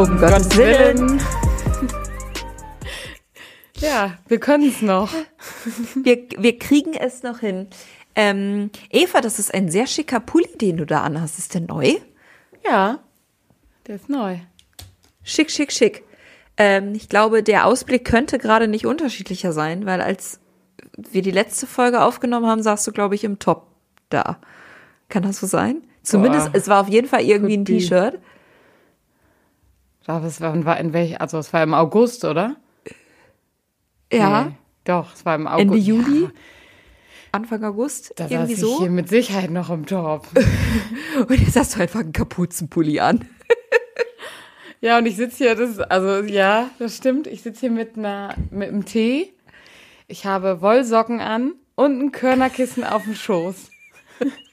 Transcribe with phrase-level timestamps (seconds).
[0.00, 1.20] Um Gottes Willen.
[3.76, 5.10] Ja, wir können es noch.
[5.94, 7.66] Wir, wir kriegen es noch hin.
[8.14, 11.38] Ähm, Eva, das ist ein sehr schicker Pulli, den du da anhast.
[11.38, 11.94] Ist der neu?
[12.62, 12.98] Ja,
[13.86, 14.36] der ist neu.
[15.22, 16.04] Schick, schick, schick.
[16.58, 20.40] Ähm, ich glaube, der Ausblick könnte gerade nicht unterschiedlicher sein, weil als
[20.96, 23.66] wir die letzte Folge aufgenommen haben, saßt du, glaube ich, im Top
[24.10, 24.40] da.
[25.08, 25.82] Kann das so sein?
[26.02, 26.58] Zumindest, Boah.
[26.58, 27.64] es war auf jeden Fall irgendwie ein.
[27.64, 28.18] T-Shirt.
[30.16, 32.56] Aber es war, war in welch, also es war im August, oder?
[34.12, 34.52] Ja, Nee,
[34.84, 35.62] doch, es war im August.
[35.62, 36.30] Ende Juli, Ja,
[37.32, 38.80] Anfang August, da saß irgendwie ich so.
[38.80, 40.26] hier mit Sicherheit noch im Top.
[41.28, 43.28] Und jetzt hast du einfach einen Kapuzenpulli an.
[44.82, 47.26] Ja, und ich sitze hier, das ist, also ja, das stimmt.
[47.26, 49.34] Ich sitze hier mit einer, mit einem Tee.
[50.08, 53.68] Ich habe Wollsocken an und ein Körnerkissen auf dem Schoß.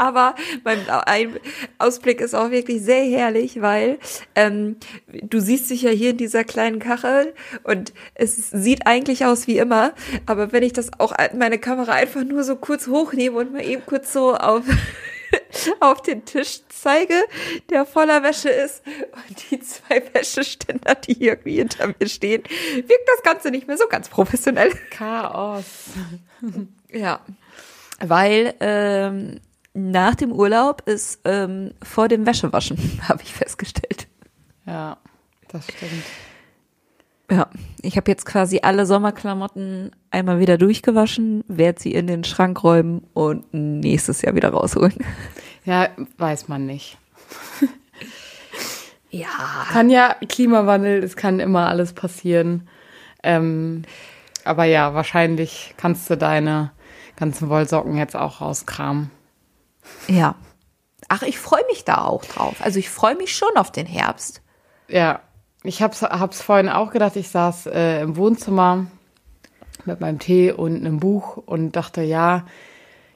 [0.00, 0.34] Aber
[0.64, 1.38] mein ein
[1.76, 3.98] Ausblick ist auch wirklich sehr herrlich, weil
[4.34, 7.34] ähm, du siehst dich ja hier in dieser kleinen Kachel
[7.64, 9.92] und es sieht eigentlich aus wie immer.
[10.24, 13.84] Aber wenn ich das auch meine Kamera einfach nur so kurz hochnehme und mal eben
[13.84, 14.64] kurz so auf
[15.80, 17.22] auf den Tisch zeige,
[17.68, 22.42] der voller Wäsche ist und die zwei Wäscheständer, die irgendwie hinter mir stehen,
[22.74, 24.72] wirkt das Ganze nicht mehr so ganz professionell.
[24.90, 25.64] Chaos.
[26.90, 27.20] Ja,
[28.00, 29.40] weil ähm,
[29.74, 34.08] nach dem Urlaub ist ähm, vor dem Wäschewaschen, habe ich festgestellt.
[34.66, 34.98] Ja,
[35.48, 36.04] das stimmt.
[37.30, 37.48] Ja,
[37.80, 43.06] ich habe jetzt quasi alle Sommerklamotten einmal wieder durchgewaschen, werde sie in den Schrank räumen
[43.14, 44.94] und nächstes Jahr wieder rausholen.
[45.66, 46.96] Ja, weiß man nicht.
[49.10, 49.26] Ja.
[49.72, 52.68] Kann ja Klimawandel, es kann immer alles passieren.
[53.24, 53.82] Ähm,
[54.44, 56.70] aber ja, wahrscheinlich kannst du deine
[57.16, 59.10] ganzen Wollsocken jetzt auch rauskramen.
[60.08, 60.34] Ja.
[61.08, 62.56] Ach, ich freue mich da auch drauf.
[62.60, 64.42] Also ich freue mich schon auf den Herbst.
[64.88, 65.20] Ja,
[65.62, 68.86] ich hab's, hab's vorhin auch gedacht, ich saß äh, im Wohnzimmer
[69.84, 72.46] mit meinem Tee und einem Buch und dachte, ja,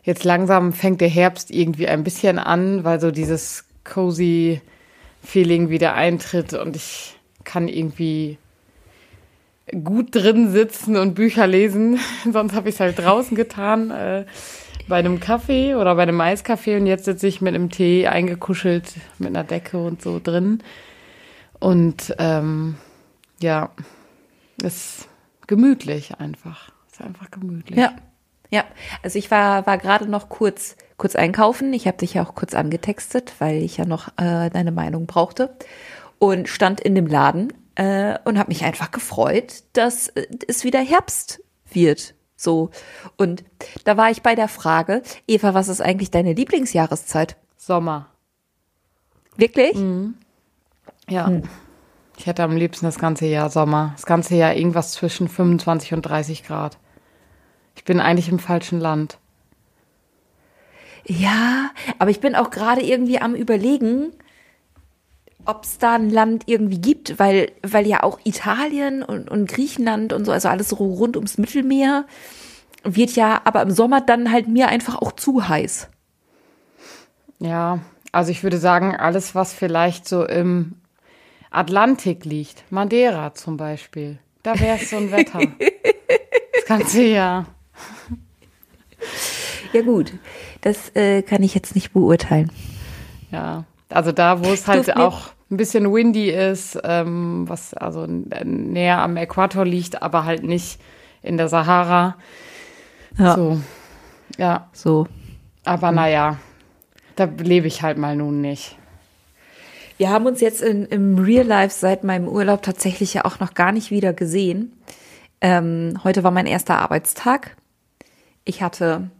[0.03, 4.61] jetzt langsam fängt der Herbst irgendwie ein bisschen an, weil so dieses cozy
[5.23, 8.39] Feeling wieder eintritt und ich kann irgendwie
[9.83, 11.99] gut drin sitzen und Bücher lesen.
[12.31, 14.27] Sonst habe ich es halt draußen getan, äh,
[14.89, 18.95] bei einem Kaffee oder bei einem Eiskaffee und jetzt sitze ich mit einem Tee eingekuschelt
[19.19, 20.63] mit einer Decke und so drin.
[21.59, 22.77] Und ähm,
[23.41, 23.71] ja,
[24.63, 25.09] ist
[25.47, 26.71] gemütlich einfach.
[26.91, 27.79] Ist einfach gemütlich.
[27.79, 27.95] Ja.
[28.51, 28.65] Ja,
[29.03, 31.73] also ich war, war gerade noch kurz, kurz einkaufen.
[31.73, 35.57] Ich habe dich ja auch kurz angetextet, weil ich ja noch äh, deine Meinung brauchte.
[36.21, 40.79] Und stand in dem Laden äh, und habe mich einfach gefreut, dass äh, es wieder
[40.79, 42.14] Herbst wird.
[42.37, 42.71] So.
[43.17, 43.45] Und
[43.85, 47.37] da war ich bei der Frage, Eva, was ist eigentlich deine Lieblingsjahreszeit?
[47.57, 48.07] Sommer.
[49.37, 49.77] Wirklich?
[51.09, 51.31] Ja.
[52.17, 53.93] Ich hätte am liebsten das ganze Jahr Sommer.
[53.97, 56.79] Das ganze Jahr irgendwas zwischen 25 und 30 Grad.
[57.77, 59.19] Ich bin eigentlich im falschen Land.
[61.07, 64.13] Ja, aber ich bin auch gerade irgendwie am überlegen,
[65.47, 70.13] ob es da ein Land irgendwie gibt, weil, weil ja auch Italien und, und Griechenland
[70.13, 72.07] und so, also alles so rund ums Mittelmeer,
[72.83, 75.89] wird ja aber im Sommer dann halt mir einfach auch zu heiß.
[77.39, 77.81] Ja,
[78.13, 80.77] also ich würde sagen, alles, was vielleicht so im
[81.51, 85.41] Atlantik liegt, Madeira zum Beispiel, da wäre es so ein Wetter.
[86.55, 87.47] das ganze Jahr.
[89.73, 90.13] Ja gut,
[90.61, 92.53] das äh, kann ich jetzt nicht beurteilen.
[93.31, 98.29] Ja, also da, wo es halt auch ein bisschen windy ist, ähm, was also n-
[98.73, 100.81] näher am Äquator liegt, aber halt nicht
[101.23, 102.17] in der Sahara.
[103.19, 103.35] Ja.
[103.35, 103.61] So,
[104.39, 105.07] ja, So.
[105.65, 106.39] aber naja,
[107.17, 108.77] da lebe ich halt mal nun nicht.
[109.97, 113.55] Wir haben uns jetzt in, im Real Life seit meinem Urlaub tatsächlich ja auch noch
[113.55, 114.73] gar nicht wieder gesehen.
[115.41, 117.57] Ähm, heute war mein erster Arbeitstag.
[118.45, 119.11] Ich hatte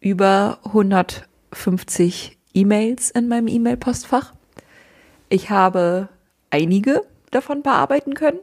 [0.00, 4.32] über 150 E-Mails in meinem E-Mail-Postfach.
[5.28, 6.08] Ich habe
[6.50, 8.40] einige davon bearbeiten können.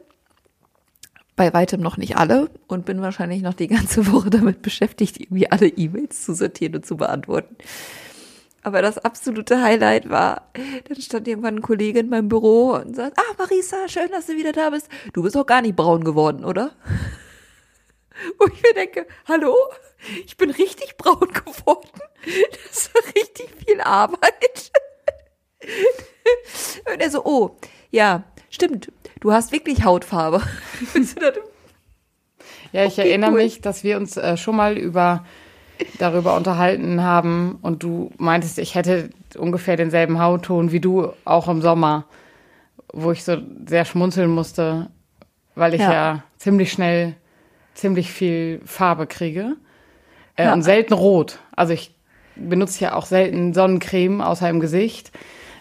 [1.36, 5.50] Bei weitem noch nicht alle und bin wahrscheinlich noch die ganze Woche damit beschäftigt, irgendwie
[5.50, 7.56] alle E-Mails zu sortieren und zu beantworten.
[8.62, 10.50] Aber das absolute Highlight war,
[10.88, 14.36] dann stand irgendwann ein Kollege in meinem Büro und sagt, ah, Marisa, schön, dass du
[14.36, 14.88] wieder da bist.
[15.12, 16.72] Du bist auch gar nicht braun geworden, oder?
[18.38, 19.54] Wo ich mir denke, hallo?
[20.26, 21.88] Ich bin richtig braun geworden.
[22.68, 24.70] Das war richtig viel Arbeit.
[26.92, 27.56] Und er so, oh,
[27.90, 28.92] ja, stimmt.
[29.20, 30.42] Du hast wirklich Hautfarbe.
[32.72, 33.36] Ja, ich Okay, erinnere cool.
[33.42, 35.24] mich, dass wir uns äh, schon mal über
[35.98, 41.62] darüber unterhalten haben und du meintest, ich hätte ungefähr denselben Hautton wie du, auch im
[41.62, 42.04] Sommer,
[42.92, 44.90] wo ich so sehr schmunzeln musste,
[45.54, 46.22] weil ich ja, Ja.
[46.36, 47.14] ziemlich schnell
[47.78, 49.56] ziemlich viel Farbe kriege.
[50.36, 50.52] Äh, Ja.
[50.52, 51.38] Und selten rot.
[51.56, 51.94] Also ich
[52.36, 55.10] benutze ja auch selten Sonnencreme außer im Gesicht.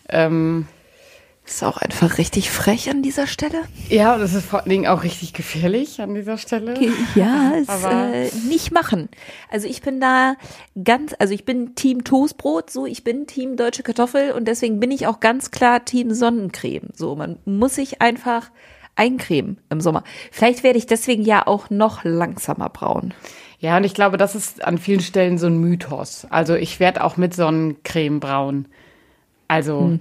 [0.09, 0.67] Ähm,
[1.45, 3.61] Ist auch einfach richtig frech an dieser Stelle.
[3.89, 6.75] ja, und das ist vor allen Dingen auch richtig gefährlich an dieser Stelle.
[7.15, 9.07] Ja, Aber- äh, nicht machen.
[9.49, 10.35] Also ich bin da
[10.83, 14.91] ganz, also ich bin Team Toastbrot, so ich bin Team deutsche Kartoffel und deswegen bin
[14.91, 16.89] ich auch ganz klar Team Sonnencreme.
[16.93, 18.51] So, man muss sich einfach
[18.97, 20.03] eincremen im Sommer.
[20.31, 23.13] Vielleicht werde ich deswegen ja auch noch langsamer braun.
[23.59, 26.27] Ja, und ich glaube, das ist an vielen Stellen so ein Mythos.
[26.29, 28.65] Also ich werde auch mit Sonnencreme braun.
[29.47, 29.97] Also,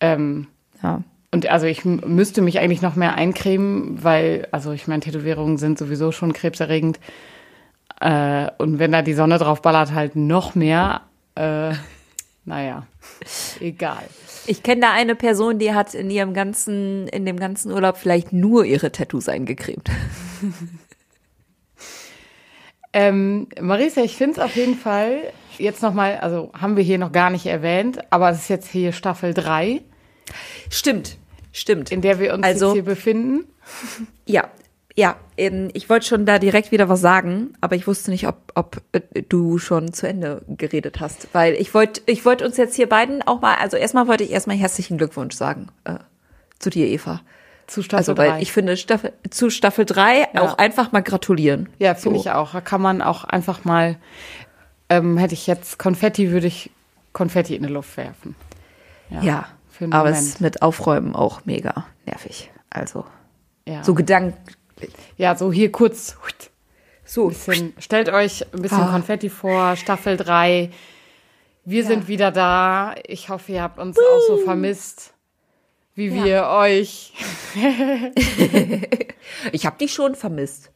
[0.00, 0.46] ähm,
[0.82, 1.02] Ja.
[1.30, 5.78] und also ich müsste mich eigentlich noch mehr eincremen, weil, also ich meine, Tätowierungen sind
[5.78, 6.98] sowieso schon krebserregend.
[8.00, 11.02] Äh, und wenn da die Sonne drauf ballert, halt noch mehr.
[11.34, 11.74] Äh,
[12.44, 12.86] naja,
[13.60, 14.02] egal.
[14.46, 18.32] Ich kenne da eine Person, die hat in ihrem ganzen, in dem ganzen Urlaub vielleicht
[18.32, 19.88] nur ihre Tattoos eingecremt.
[22.94, 27.12] Ähm, Marisa, ich finde es auf jeden Fall jetzt nochmal, also haben wir hier noch
[27.12, 29.80] gar nicht erwähnt, aber es ist jetzt hier Staffel 3,
[30.68, 31.16] Stimmt,
[31.52, 31.90] stimmt.
[31.90, 33.44] in der wir uns Also- jetzt hier befinden.
[34.26, 34.50] Ja,
[34.94, 38.82] ja, ich wollte schon da direkt wieder was sagen, aber ich wusste nicht, ob, ob
[38.92, 42.88] äh, du schon zu Ende geredet hast, weil ich wollte ich wollte uns jetzt hier
[42.88, 45.94] beiden auch mal, also erstmal wollte ich erstmal herzlichen Glückwunsch sagen äh,
[46.58, 47.20] zu dir, Eva.
[47.68, 48.28] Zu Staffel Also, 3.
[48.34, 50.42] weil ich finde, Staffel, zu Staffel 3 Ja.
[50.42, 51.68] auch einfach mal gratulieren.
[51.78, 52.24] ja, finde So.
[52.26, 52.52] ich auch.
[52.52, 53.96] Da kann man auch einfach mal,
[54.90, 56.70] ähm, hätte ich jetzt Konfetti, würde ich
[57.14, 58.34] Konfetti in die Luft werfen.
[59.10, 59.46] Ja,
[59.80, 60.22] einen aber Moment.
[60.22, 62.50] es ist mit Aufräumen auch mega nervig.
[62.68, 63.04] Also,
[63.66, 63.82] Ja.
[63.84, 64.56] so gedanklich.
[65.16, 66.16] Ja, so hier kurz.
[67.04, 68.92] So, Bisschen, stellt euch ein bisschen Ah.
[68.92, 70.70] Konfetti vor, Staffel 3.
[71.64, 72.94] Wir sind wieder da.
[73.06, 75.12] Ich hoffe, ihr habt uns auch so vermisst,
[75.94, 76.24] wie Ja.
[76.24, 77.12] wir euch.
[79.52, 80.70] ich habe dich schon vermisst.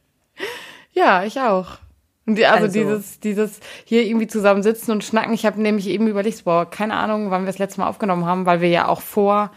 [0.93, 1.77] Ja, ich auch.
[2.25, 5.33] Und die, also, Also- dieses, dieses hier irgendwie zusammen sitzen und schnacken.
[5.33, 8.45] Ich habe nämlich eben überlegt, boah, keine Ahnung, wann wir das letzte Mal aufgenommen haben,
[8.45, 9.51] weil wir ja auch vor,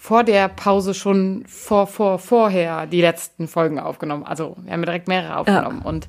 [0.00, 4.24] vor der Pause schon vor, vor, vorher die letzten Folgen aufgenommen.
[4.24, 5.82] Also wir haben ja direkt mehrere aufgenommen.
[5.82, 6.08] Und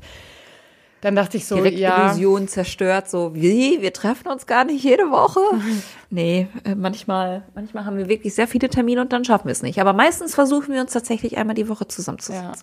[1.02, 2.06] dann dachte ich so, direkt ja.
[2.06, 5.42] Illusion zerstört, so wie, wir treffen uns gar nicht jede Woche.
[6.10, 9.62] nee, äh, manchmal, manchmal haben wir wirklich sehr viele Termine und dann schaffen wir es
[9.62, 9.82] nicht.
[9.82, 11.86] Aber meistens versuchen wir uns tatsächlich einmal die Woche
[12.30, 12.54] Ja.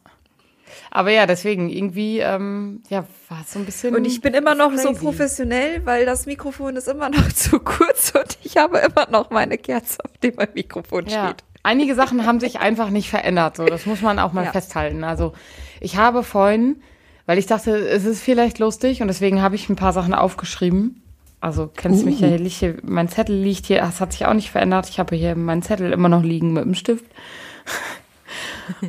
[0.91, 3.95] Aber ja, deswegen irgendwie, ähm, ja, war es so ein bisschen.
[3.95, 5.01] Und ich bin immer noch so crazy.
[5.05, 9.59] professionell, weil das Mikrofon ist immer noch zu kurz und ich habe immer noch meine
[9.59, 11.27] Kerze, auf dem mein Mikrofon Ja.
[11.29, 11.45] steht.
[11.63, 13.57] Einige Sachen haben sich einfach nicht verändert.
[13.57, 14.53] So, das muss man auch mal Ja.
[14.53, 15.05] festhalten.
[15.05, 15.33] Also
[15.81, 16.81] ich habe vorhin,
[17.27, 21.03] weil ich dachte, es ist vielleicht lustig und deswegen habe ich ein paar Sachen aufgeschrieben.
[21.41, 24.27] Also kennst du mich ja, hier liegt hier, mein Zettel liegt hier, das hat sich
[24.27, 24.89] auch nicht verändert.
[24.89, 27.05] Ich habe hier meinen Zettel immer noch liegen mit dem Stift.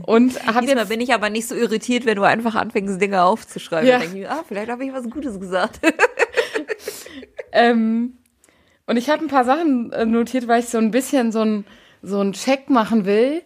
[0.05, 3.23] Und habe Diesmal jetzt bin ich aber nicht so irritiert, wenn du einfach anfängst, Dinge
[3.23, 3.87] aufzuschreiben.
[3.87, 3.99] Ja.
[3.99, 5.79] Dann denke ich, ah, vielleicht habe ich was Gutes gesagt.
[7.51, 8.13] Ähm,
[8.85, 11.65] und ich habe ein paar Sachen äh, notiert, weil ich so ein bisschen so ein
[12.01, 13.41] so einen Check machen will.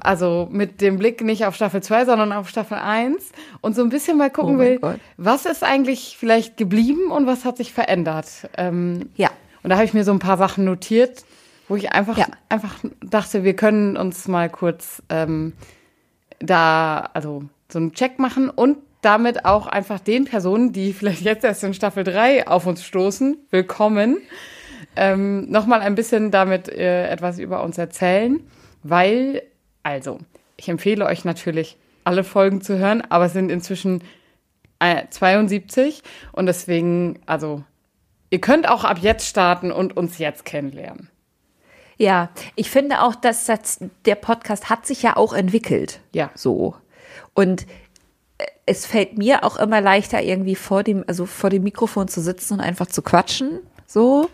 [0.00, 3.30] Also mit dem Blick nicht auf Staffel 2, sondern auf Staffel 1
[3.62, 5.00] und so ein bisschen mal gucken Oh will, Gott.
[5.16, 8.26] was ist eigentlich vielleicht geblieben und was hat sich verändert.
[8.56, 9.30] Ähm, Ja.
[9.62, 11.24] Und da habe ich mir so ein paar Sachen notiert,
[11.68, 12.26] wo ich einfach, Ja.
[12.48, 15.52] einfach dachte, wir können uns mal kurz ähm,
[16.40, 21.44] da, also so einen Check machen und damit auch einfach den Personen, die vielleicht jetzt
[21.44, 24.18] erst in Staffel 3 auf uns stoßen, willkommen,
[24.96, 28.40] ähm, nochmal ein bisschen damit äh, etwas über uns erzählen,
[28.82, 29.42] weil,
[29.82, 30.18] also,
[30.56, 34.02] ich empfehle euch natürlich, alle Folgen zu hören, aber es sind inzwischen
[34.80, 37.62] äh, 72 und deswegen, also,
[38.30, 41.10] ihr könnt auch ab jetzt starten und uns jetzt kennenlernen.
[41.98, 46.00] Ja, ich finde auch, dass das, der Podcast hat sich ja auch entwickelt.
[46.12, 46.30] Ja.
[46.34, 46.76] So.
[47.34, 47.66] Und
[48.38, 52.20] äh, es fällt mir auch immer leichter, irgendwie vor dem, also vor dem Mikrofon zu
[52.20, 53.58] sitzen und einfach zu quatschen.
[53.86, 54.30] So.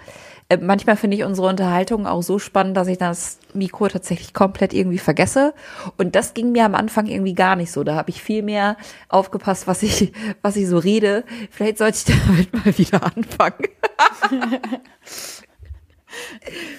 [0.50, 4.74] Äh, Manchmal finde ich unsere Unterhaltung auch so spannend, dass ich das Mikro tatsächlich komplett
[4.74, 5.54] irgendwie vergesse.
[5.96, 7.82] Und das ging mir am Anfang irgendwie gar nicht so.
[7.82, 8.76] Da habe ich viel mehr
[9.08, 11.24] aufgepasst, was ich, was ich so rede.
[11.50, 13.68] Vielleicht sollte ich damit mal wieder anfangen.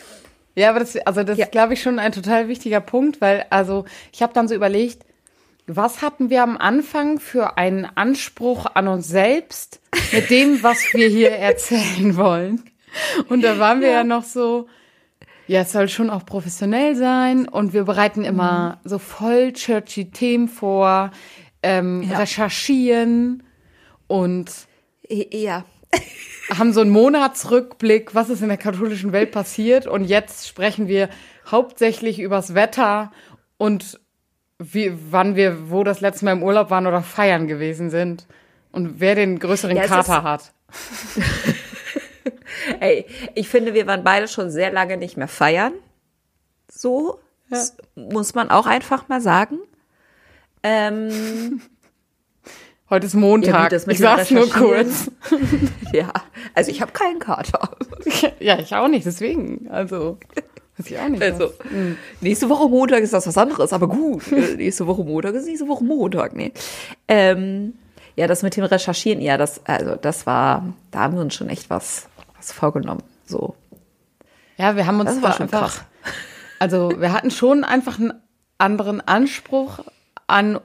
[0.55, 1.45] Ja, aber das, also das Ja.
[1.45, 5.03] ist, glaube ich, schon ein total wichtiger Punkt, weil, also, ich habe dann so überlegt,
[5.67, 9.81] was hatten wir am Anfang für einen Anspruch an uns selbst
[10.11, 12.63] mit dem, was wir hier erzählen wollen?
[13.29, 14.67] Und da waren wir ja, noch so,
[15.47, 20.47] ja, es soll schon auch professionell sein und wir bereiten immer so voll churchy Themen
[20.47, 21.11] vor,
[21.63, 22.19] ähm, Ja.
[22.19, 23.43] recherchieren
[24.07, 24.51] und
[25.09, 25.65] Ja.
[26.53, 29.87] haben so einen Monatsrückblick, was ist in der katholischen Welt passiert.
[29.87, 31.09] Und jetzt sprechen wir
[31.49, 33.11] hauptsächlich übers Wetter
[33.57, 33.99] und
[34.57, 38.25] wie, wann wir, wo das letzte Mal im Urlaub waren oder feiern gewesen sind.
[38.71, 40.53] Und wer den größeren Ja, Kater hat.
[42.79, 45.73] Ey, ich finde, wir waren beide schon sehr lange nicht mehr feiern.
[46.69, 49.59] So, das muss man auch einfach mal sagen.
[50.63, 51.61] Ähm,
[52.87, 53.53] Heute ist Montag.
[53.53, 55.09] Ja, gut, das mit ich sag's nur kurz.
[55.91, 56.11] Ja,
[56.53, 57.69] also ich habe keinen Kater.
[58.39, 59.67] ja, ich auch nicht, deswegen.
[59.71, 60.17] Also,
[60.77, 61.23] weiß ich auch nicht.
[61.23, 61.71] Also, was.
[61.71, 61.97] Hm.
[62.19, 64.29] nächste Woche Montag ist das was anderes, aber gut.
[64.31, 66.51] Äh, nächste Woche Montag ist nächste Woche Montag, nee.
[67.07, 67.73] Ähm,
[68.15, 71.49] ja, das mit dem Recherchieren, ja, das, also das war, da haben wir uns schon
[71.49, 73.03] echt was, was vorgenommen.
[73.25, 73.55] So.
[74.57, 75.85] Ja, wir haben uns Das war schon einfach, krass.
[76.59, 78.13] also wir hatten schon einfach einen
[78.57, 79.79] anderen Anspruch
[80.27, 80.59] an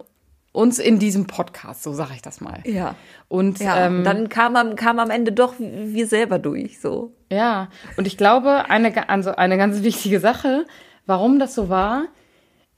[0.52, 2.61] uns in diesem Podcast, so sage ich das mal.
[2.64, 2.97] Ja.
[3.28, 7.12] Und Ja, ähm, dann kam am, kam am Ende doch wir selber durch, so.
[7.30, 10.66] Ja, und ich glaube, eine, also eine ganz wichtige Sache,
[11.07, 12.07] warum das so war,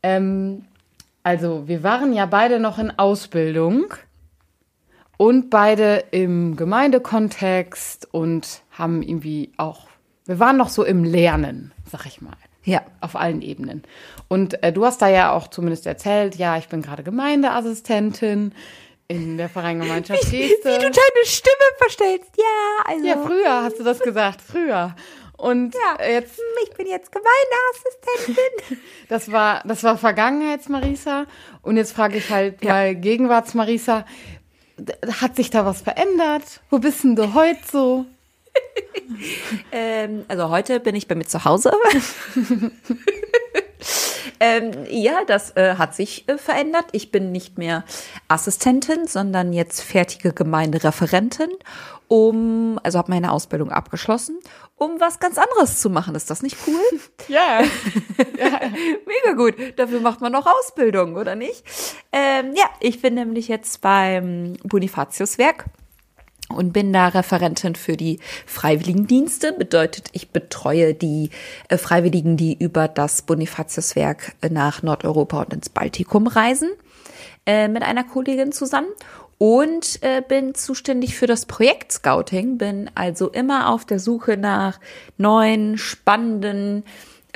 [0.03, 0.67] ähm,
[1.23, 3.95] also wir waren ja beide noch in Ausbildung
[5.17, 9.87] und beide im Gemeindekontext und haben irgendwie auch,
[10.27, 12.37] wir waren noch so im Lernen, sag ich mal.
[12.65, 12.83] Ja.
[13.01, 13.83] Auf allen Ebenen.
[14.29, 18.55] Und äh, du hast da ja auch zumindest erzählt, ja, ich bin gerade Gemeindeassistentin
[19.09, 20.59] in der Vereingemeinschaft Geste.
[20.79, 20.93] deine
[21.25, 23.07] Stimme verstellst, ja, also.
[23.07, 24.95] Ja, früher hast du das gesagt, früher.
[25.37, 28.79] Und Ja, jetzt, ich bin jetzt Gemeindeassistentin.
[29.09, 31.27] das war, das war Vergangenheits-Marisa.
[31.63, 32.71] Und jetzt frage ich halt Ja.
[32.73, 34.05] mal Gegenwarts-Marisa,
[35.21, 36.61] hat sich da was verändert?
[36.71, 38.07] Wo bist denn du heute so?
[39.71, 41.73] Ähm, also heute bin ich bei mir zu Hause.
[44.41, 46.87] ähm, ja, das äh, hat sich äh, verändert.
[46.93, 47.85] Ich bin nicht mehr
[48.29, 51.51] Assistentin, sondern jetzt fertige Gemeindereferentin,
[52.09, 54.39] um, also habe meine Ausbildung abgeschlossen,
[54.77, 56.15] um was ganz anderes zu machen.
[56.15, 57.01] Ist das nicht cool?
[57.29, 57.63] Ja.
[59.07, 59.55] Mega gut.
[59.77, 61.63] Dafür macht man noch Ausbildung, oder nicht?
[62.11, 65.67] Ähm, ja, ich bin nämlich jetzt beim Bonifatiuswerk
[66.49, 69.53] und bin da Referentin für die Freiwilligendienste.
[69.53, 71.31] Bedeutet, ich betreue die
[71.69, 76.71] äh, Freiwilligen, die über das Bonifatiuswerk äh, nach Nordeuropa und ins Baltikum reisen,
[77.47, 78.89] äh, mit einer Kollegin zusammen.
[79.39, 84.79] Und äh, bin zuständig für das Projekt Scouting, bin also immer auf der Suche nach
[85.17, 86.85] neuen, spannenden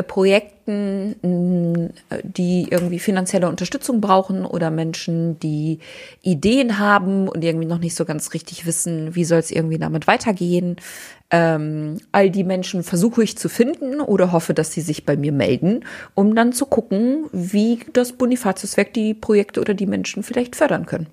[0.03, 5.79] Projekten, mh, die irgendwie finanzielle Unterstützung brauchen oder Menschen, die
[6.23, 10.07] Ideen haben und irgendwie noch nicht so ganz richtig wissen, wie soll es irgendwie damit
[10.07, 10.77] weitergehen.
[11.31, 15.33] Ähm, all die Menschen versuche ich zu finden oder hoffe, dass sie sich bei mir
[15.33, 15.85] melden,
[16.15, 21.07] um dann zu gucken, wie das Bonifatiuswerk die Projekte oder die Menschen vielleicht fördern können.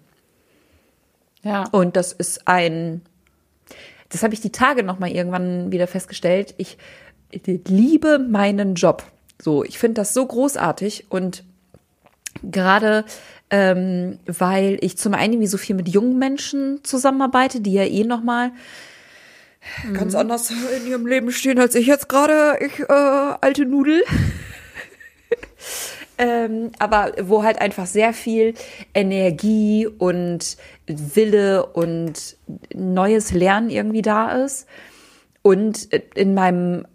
[1.42, 1.66] Ja.
[1.72, 3.02] Und das ist ein,
[4.10, 6.54] das habe ich die Tage noch mal irgendwann wieder festgestellt.
[6.58, 6.78] Ich
[7.68, 9.04] liebe meinen Job.
[9.42, 11.44] So, ich finde das so großartig und
[12.44, 13.06] gerade
[13.50, 18.04] ähm, weil ich zum einen wie so viel mit jungen Menschen zusammenarbeite, die ja eh
[18.04, 18.52] noch mal
[19.94, 24.04] ganz anders in ihrem Leben stehen als ich jetzt gerade, ich äh, alte Nudel.
[26.18, 28.56] ähm, aber wo halt einfach sehr viel
[28.94, 32.38] Energie und Wille und
[32.74, 34.68] neues Lernen irgendwie da ist.
[35.44, 36.86] Und in meinem,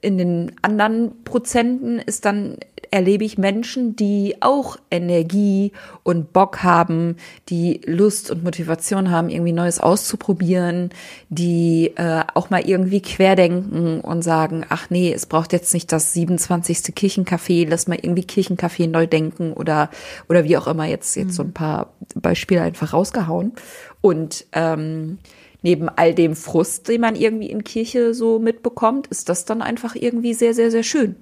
[0.00, 2.56] in den anderen Prozenten ist dann,
[2.90, 5.72] erlebe ich Menschen, die auch Energie
[6.04, 7.16] und Bock haben,
[7.50, 10.88] die Lust und Motivation haben, irgendwie Neues auszuprobieren,
[11.28, 16.14] die äh, auch mal irgendwie querdenken und sagen, ach nee, es braucht jetzt nicht das
[16.14, 16.94] 27.
[16.96, 19.90] Kirchencafé, lass mal irgendwie Kirchencafé neu denken oder,
[20.30, 23.52] oder wie auch immer jetzt, jetzt so ein paar Beispiele einfach rausgehauen.
[24.00, 25.18] Und, ähm,
[25.62, 29.94] neben all dem Frust, den man irgendwie in Kirche so mitbekommt, ist das dann einfach
[29.94, 31.16] irgendwie sehr, sehr, sehr schön.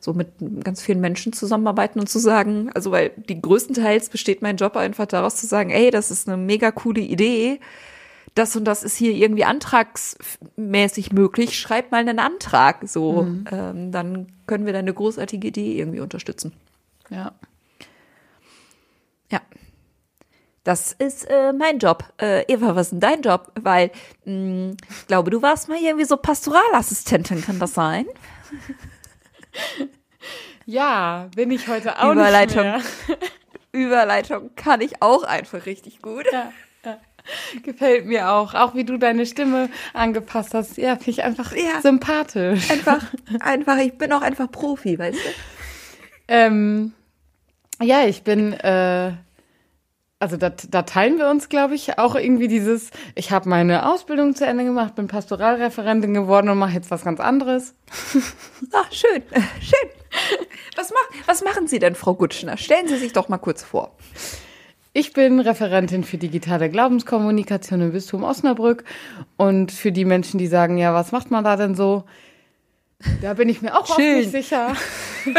[0.00, 0.28] So mit
[0.62, 5.06] ganz vielen Menschen zusammenarbeiten und zu sagen, also weil die größtenteils besteht mein Job einfach
[5.06, 7.60] daraus zu sagen, ey, das ist eine mega coole Idee.
[8.34, 11.58] Das und das ist hier irgendwie antragsmäßig möglich.
[11.58, 12.86] Schreib mal einen Antrag.
[12.86, 16.52] So, ähm, dann können wir deine großartige Idee irgendwie unterstützen.
[17.08, 17.32] Ja.
[19.32, 19.40] Ja.
[20.66, 22.02] Das ist äh, mein Job.
[22.20, 23.52] Äh, Eva, was ist denn dein Job?
[23.54, 23.92] Weil
[24.24, 28.06] mh, ich glaube, du warst mal irgendwie so Pastoralassistentin, kann das sein?
[30.68, 32.72] Ja, bin ich heute auch Überleitung.
[32.72, 33.16] nicht mehr.
[33.72, 36.24] Überleitung kann ich auch einfach richtig gut.
[36.32, 36.52] Ja,
[36.84, 36.98] ja.
[37.62, 38.54] Gefällt mir auch.
[38.54, 40.76] Auch wie du deine Stimme angepasst hast.
[40.76, 41.80] Ja, finde ich einfach Ja.
[41.82, 42.68] sympathisch.
[42.70, 43.00] Einfach,
[43.40, 45.28] einfach, ich bin auch einfach Profi, weißt du?
[46.26, 46.92] Ähm,
[47.80, 49.12] ja, ich bin äh,
[50.18, 54.34] also da, da teilen wir uns, glaube ich, auch irgendwie dieses, ich habe meine Ausbildung
[54.34, 57.74] zu Ende gemacht, bin Pastoralreferentin geworden und mache jetzt was ganz anderes.
[58.72, 59.22] Ach, schön,
[59.60, 59.90] schön.
[60.76, 62.56] Was, mach, was machen Sie denn, Frau Gutschner?
[62.56, 63.94] Stellen Sie sich doch mal kurz vor.
[64.94, 68.84] Ich bin Referentin für digitale Glaubenskommunikation im Bistum Osnabrück
[69.36, 72.04] und für die Menschen, die sagen, ja, was macht man da denn so?
[73.20, 74.74] Da bin ich mir auch oft nicht sicher.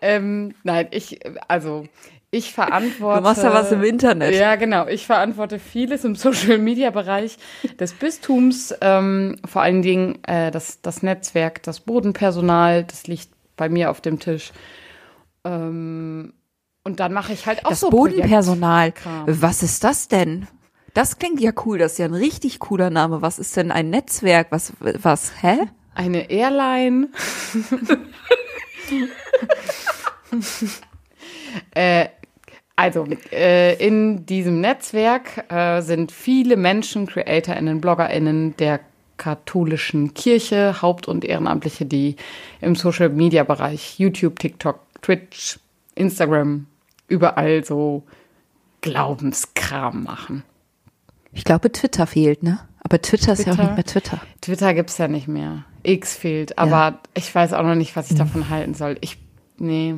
[0.00, 1.88] ähm, nein, ich, also
[2.36, 3.18] ich verantworte.
[3.20, 4.34] Du machst ja was im Internet.
[4.34, 4.86] Ja, genau.
[4.86, 7.38] Ich verantworte vieles im Social Media Bereich
[7.78, 13.68] des Bistums, ähm, vor allen Dingen äh, das, das Netzwerk, das Bodenpersonal, das liegt bei
[13.68, 14.52] mir auf dem Tisch.
[15.44, 16.34] Ähm,
[16.84, 18.92] und dann mache ich halt auch Das so Bodenpersonal.
[18.92, 19.42] Projektkram.
[19.42, 20.46] Was ist das denn?
[20.94, 21.78] Das klingt ja cool.
[21.78, 23.22] Das ist ja ein richtig cooler Name.
[23.22, 24.48] Was ist denn ein Netzwerk?
[24.50, 25.58] Was, was, hä?
[25.94, 27.08] Eine Airline.
[31.74, 32.08] äh,
[32.76, 38.80] also, äh, in diesem Netzwerk äh, sind viele Menschen, CreatorInnen, BloggerInnen der
[39.16, 42.16] katholischen Kirche, Haupt- und Ehrenamtliche, die
[42.60, 45.58] im Social-Media-Bereich, YouTube, TikTok, Twitch,
[45.94, 46.66] Instagram,
[47.08, 48.02] überall so
[48.82, 50.42] Glaubenskram machen.
[51.32, 52.60] Ich glaube, Twitter fehlt, ne?
[52.80, 53.62] Aber Twitter, ist ja auch Twitter?
[53.68, 54.20] nicht mehr Twitter.
[54.42, 55.64] Twitter gibt's ja nicht mehr.
[55.82, 58.98] X fehlt, aber ich weiß auch noch nicht, was ich davon halten soll.
[59.00, 59.18] Ich,
[59.56, 59.94] nee.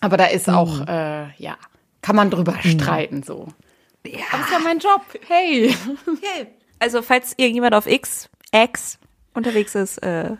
[0.00, 1.56] Aber da ist auch, äh, ja,
[2.04, 3.48] kann man drüber streiten so.
[4.06, 4.18] Ja.
[4.30, 5.00] Aber ist ja mein Job.
[5.26, 5.74] Hey.
[6.02, 6.48] Okay.
[6.78, 8.98] Also, falls irgendjemand auf X, X
[9.32, 10.32] unterwegs ist äh,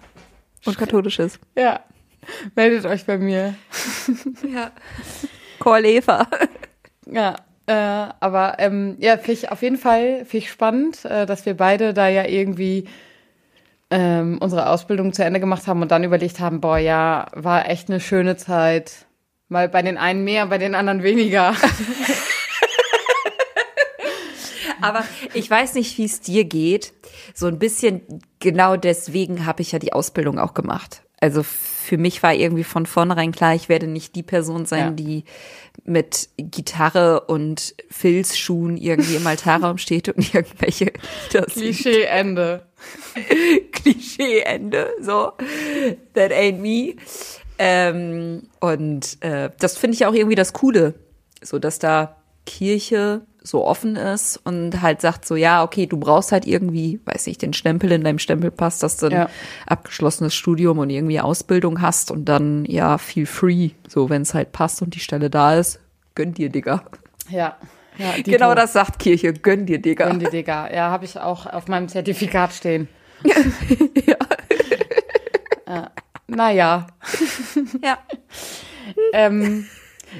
[0.66, 1.40] und katholisch ist.
[1.56, 1.80] Ja.
[2.54, 3.54] Meldet euch bei mir.
[4.46, 4.72] Ja.
[5.58, 6.28] Call Eva.
[7.10, 7.36] Ja.
[7.66, 11.56] Äh, aber ähm, ja, finde ich auf jeden Fall finde ich spannend, äh, dass wir
[11.56, 12.88] beide da ja irgendwie
[13.90, 17.88] ähm, unsere Ausbildung zu Ende gemacht haben und dann überlegt haben, boah, ja, war echt
[17.88, 19.06] eine schöne Zeit.
[19.48, 21.54] Mal bei den einen mehr, bei den anderen weniger.
[24.80, 26.92] Aber ich weiß nicht, wie es dir geht.
[27.34, 28.02] So ein bisschen
[28.40, 31.02] genau deswegen habe ich ja die Ausbildung auch gemacht.
[31.20, 34.90] Also für mich war irgendwie von vornherein klar, ich werde nicht die Person sein, Ja.
[34.90, 35.24] die
[35.84, 40.92] mit Gitarre und Filzschuhen irgendwie im Altarraum steht und irgendwelche
[41.32, 42.66] das Klischee Ende.
[43.72, 44.88] Klischee-Ende.
[45.00, 45.32] So,
[46.14, 46.96] that ain't me.
[47.58, 50.94] Ähm, und äh, das finde ich auch irgendwie das Coole,
[51.42, 56.32] so dass da Kirche so offen ist und halt sagt so, ja, okay, du brauchst
[56.32, 59.30] halt irgendwie, weiß nicht, den Stempel in deinem Stempelpass, dass du ein Ja.
[59.66, 64.52] abgeschlossenes Studium und irgendwie Ausbildung hast und dann ja feel free, so wenn es halt
[64.52, 65.78] passt und die Stelle da ist,
[66.14, 66.84] gönn dir, Digga.
[67.28, 67.56] Ja.
[67.98, 68.14] ja.
[68.24, 70.08] Genau das sagt Kirche, gönn dir, Digga.
[70.08, 70.72] Gönn die Digga.
[70.72, 72.88] Ja, habe ich auch auf meinem Zertifikat stehen.
[74.06, 74.16] ja.
[75.66, 75.90] Ja.
[76.26, 76.86] Naja.
[77.82, 77.98] ja.
[79.12, 79.66] ähm,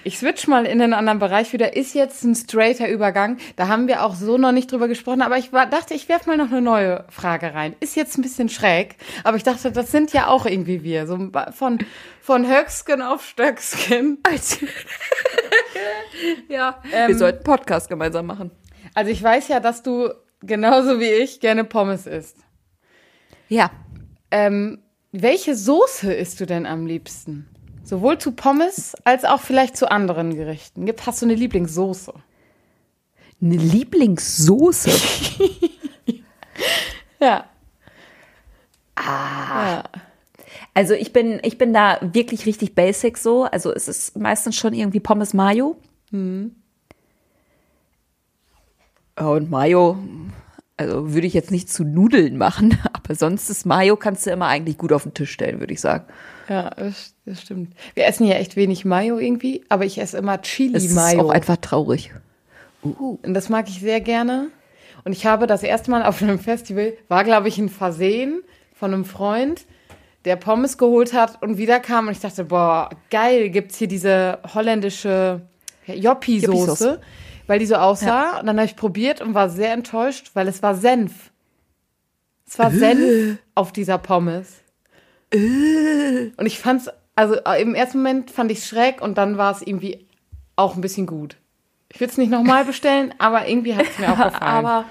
[0.02, 1.76] ich switch mal in einen anderen Bereich wieder.
[1.76, 3.38] Ist jetzt ein straighter Übergang.
[3.56, 5.22] Da haben wir auch so noch nicht drüber gesprochen.
[5.22, 7.76] Aber ich war, dachte, ich werf mal noch eine neue Frage rein.
[7.80, 8.96] Ist jetzt ein bisschen schräg.
[9.22, 11.06] Aber ich dachte, das sind ja auch irgendwie wir.
[11.06, 11.78] So von,
[12.20, 14.18] von Höcksken auf Stöcksken.
[16.48, 16.82] ja.
[16.92, 18.50] Ähm, Wir sollten Podcast gemeinsam machen.
[18.94, 22.38] Also ich weiß ja, dass du genauso wie ich gerne Pommes isst.
[23.48, 23.70] Ja.
[24.30, 24.83] Ähm,
[25.22, 27.46] welche Soße isst du denn am liebsten?
[27.84, 30.86] Sowohl zu Pommes als auch vielleicht zu anderen Gerichten.
[30.86, 32.12] Gibt, hast du eine Lieblingssoße?
[33.40, 34.90] Eine Lieblingssoße.
[37.20, 37.46] Ja.
[38.96, 39.84] Ah.
[40.74, 43.44] Also ich bin, ich bin da wirklich richtig basic so.
[43.44, 45.76] Also es ist meistens schon irgendwie Pommes Mayo.
[49.18, 49.96] Ja, Und Mayo,
[50.76, 54.46] also würde ich jetzt nicht zu Nudeln machen, aber sonst ist Mayo kannst du immer
[54.46, 56.04] eigentlich gut auf den Tisch stellen, würde ich sagen.
[56.48, 57.74] Ja, das, das stimmt.
[57.94, 61.22] Wir essen ja echt wenig Mayo irgendwie, aber ich esse immer Es ist Chili-Mayo.
[61.22, 62.12] auch einfach traurig.
[62.82, 64.48] Und das mag ich sehr gerne.
[65.04, 68.42] Und ich habe das erste Mal auf einem Festival, war glaube ich ein Versehen
[68.74, 69.64] von einem Freund,
[70.24, 75.42] der Pommes geholt hat und wiederkam und ich dachte, boah, geil, gibt's hier diese holländische
[75.86, 76.98] Joppi-Soße, Joppi-Sauce.
[77.46, 78.40] Weil die so aussah.
[78.40, 81.30] Und dann habe ich probiert und war sehr enttäuscht, weil es war Senf.
[82.46, 84.60] Es war Senf auf dieser Pommes.
[85.32, 89.62] Und ich fand's, also äh, im ersten Moment fand ich schräg und dann war es
[89.62, 90.06] irgendwie
[90.56, 91.36] auch ein bisschen gut.
[91.92, 94.66] Ich will es nicht nochmal bestellen, aber irgendwie hat es mir auch gefallen.
[94.66, 94.84] Aber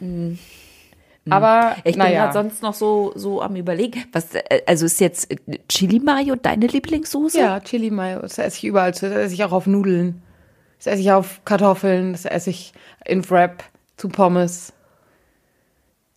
[1.30, 2.24] aber ich bin naja.
[2.24, 4.04] halt sonst noch so, so am überlegen.
[4.12, 5.34] Was, äh, also ist jetzt
[5.68, 7.38] Chili Mayo deine Lieblingssoße?
[7.38, 8.92] Ja, Chili Mayo, das esse ich überall.
[8.92, 10.22] Das esse ich auch auf Nudeln.
[10.78, 12.12] Das esse ich auf Kartoffeln.
[12.12, 12.72] Das esse ich
[13.04, 13.64] in Wrap
[13.96, 14.72] zu Pommes.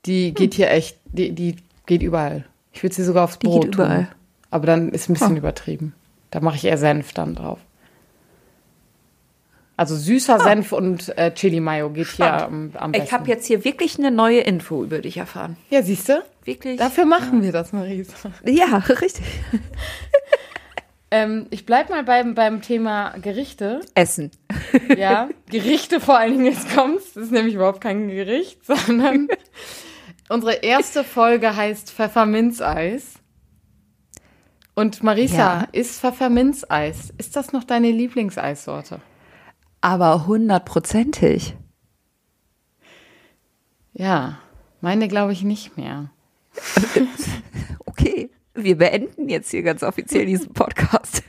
[0.05, 2.45] Die geht hier echt, die, die geht überall.
[2.73, 4.05] Ich würde sie sogar aufs Die Brot geht überall.
[4.05, 4.15] tun.
[4.49, 5.93] Aber dann ist ein bisschen übertrieben.
[6.31, 7.59] Da mache ich eher Senf dann drauf.
[9.77, 13.05] Also süßer Senf und äh, Chili Mayo geht hier am, am besten.
[13.05, 15.55] Ich habe jetzt hier wirklich eine neue Info über dich erfahren.
[15.69, 16.23] ja, siehst du?
[16.45, 16.77] Wirklich?
[16.79, 18.13] Dafür machen wir das, Marisa.
[18.43, 19.23] Ja, richtig.
[21.09, 23.79] Ähm, ich bleib mal beim, beim Thema Gerichte.
[23.95, 24.29] Essen.
[24.97, 27.13] Ja, Gerichte vor allen Dingen jetzt kommt's.
[27.13, 29.29] Das ist nämlich überhaupt kein Gericht, sondern
[30.27, 33.13] unsere erste Folge heißt Pfefferminzeis.
[34.75, 35.67] Und Marisa, Ja.
[35.71, 38.99] ist Pfefferminzeis, ist das noch deine Lieblingseissorte?
[39.81, 41.55] Aber hundertprozentig.
[43.93, 44.39] Ja,
[44.81, 46.09] meine glaube ich nicht mehr.
[47.85, 51.23] Okay, wir beenden jetzt hier ganz offiziell diesen Podcast.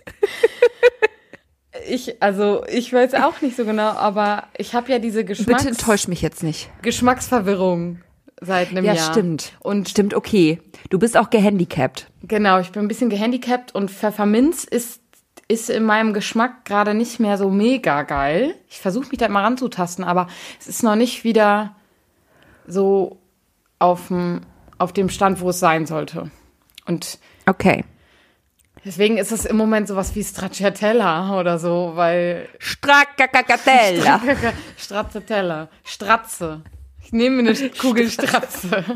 [1.89, 5.69] Ich, also, ich weiß auch nicht so genau, aber ich habe ja diese Geschmacks Bitte
[5.75, 6.71] enttäusch mich jetzt nicht.
[6.83, 8.01] Geschmacksverwirrung
[8.43, 9.11] seit einem Ja, Jahr.
[9.13, 9.53] stimmt.
[9.61, 10.61] Und Stimmt, okay.
[10.91, 12.11] Du bist auch gehandicapt.
[12.23, 15.01] Genau, ich bin ein bisschen gehandicapt und Pfefferminz ist,
[15.49, 18.55] ist in meinem Geschmack gerade nicht mehr so mega geil.
[18.69, 20.29] Ich versuche mich da immer ranzutasten, aber
[20.61, 21.75] es ist noch nicht wieder
[22.67, 23.19] so
[23.79, 24.43] auf dem,
[24.77, 26.31] auf dem Stand, wo es sein sollte.
[26.87, 27.85] Und Okay.
[28.85, 34.21] deswegen ist es im Moment sowas wie Stracciatella oder so, weil Strackakakatella.
[34.77, 36.61] Stracciatella, Stratze.
[37.03, 38.85] Ich nehme eine Kugel Stratze.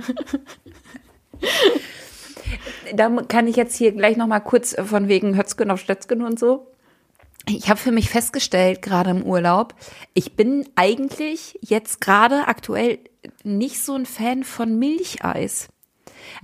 [2.94, 6.38] Da kann ich jetzt hier gleich noch mal kurz von wegen Hötzgen auf Stötzgen und
[6.38, 6.66] so.
[7.48, 9.74] Ich habe für mich festgestellt, gerade im Urlaub,
[10.14, 13.00] ich bin eigentlich jetzt gerade aktuell
[13.42, 15.68] nicht so ein Fan von Milcheis.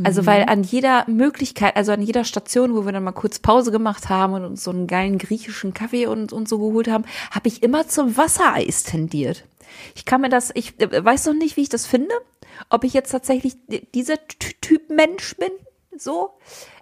[0.03, 3.71] Also weil an jeder Möglichkeit, also an jeder Station, wo wir dann mal kurz Pause
[3.71, 7.47] gemacht haben und uns so einen geilen griechischen Kaffee und, und so geholt haben, habe
[7.47, 9.45] ich immer zum Wassereis tendiert.
[9.95, 12.13] Ich kann mir das, ich äh, weiß noch nicht, wie ich das finde,
[12.71, 13.55] ob ich jetzt tatsächlich
[13.95, 15.51] dieser Ty- Typ Mensch bin,
[16.01, 16.31] so.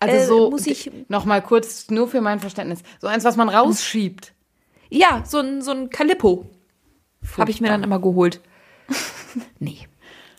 [0.01, 3.37] Also Äh, so, muss ich, noch mal kurz, nur für mein Verständnis, so eins, was
[3.37, 4.33] man rausschiebt.
[4.91, 6.47] ja, so ein, so ein Calippo
[7.39, 8.41] habe ich mir dann immer geholt.
[9.59, 9.79] nee.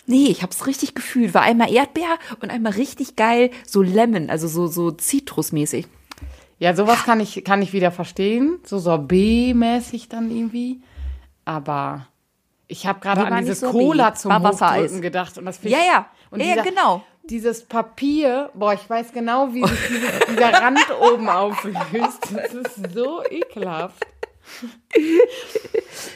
[0.10, 1.34] Nee, ich hab's richtig gefühlt.
[1.34, 5.86] War einmal Erdbeer und einmal richtig geil, so Lemon, also so, so Zitrusmäßig.
[6.60, 8.58] Ja, sowas kann ich, kann ich wieder verstehen.
[8.63, 10.82] So Sorbet-mäßig dann irgendwie.
[11.46, 12.08] Aber
[12.68, 14.34] ich habe gerade an dieses Cola zum.
[14.34, 15.38] Hochdrücken gedacht.
[15.38, 16.08] Und das Ja, ich- ja.
[16.32, 17.04] Und Ja, ja, genau.
[17.30, 22.30] Dieses Papier, boah, ich weiß genau, wie sich dieses, dieser Rand oben auflöst.
[22.34, 24.06] Das ist so ekelhaft.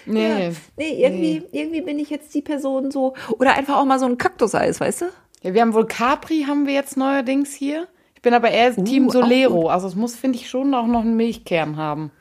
[0.05, 0.51] Nee.
[0.77, 3.13] Nee, irgendwie, irgendwie bin ich jetzt die Person so.
[3.39, 5.05] Oder einfach auch mal so ein Kaktuseis, weißt du?
[5.43, 7.87] Ja, wir haben wohl Capri, haben wir jetzt neuerdings hier.
[8.15, 9.69] Ich bin aber eher Team Uh, auch Solero.
[9.69, 12.11] Also es muss, finde ich, schon auch noch einen Milchkern haben.